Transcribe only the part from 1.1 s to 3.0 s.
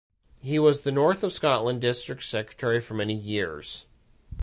of Scotland district secretary for